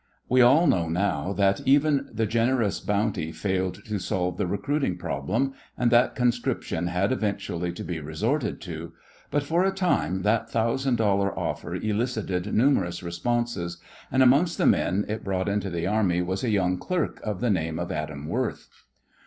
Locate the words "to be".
7.73-7.99